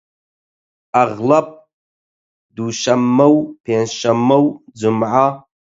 [0.95, 1.47] ئەغڵەب
[2.55, 4.47] دووشەممە و پێنج شەممە و
[4.79, 5.27] جومعە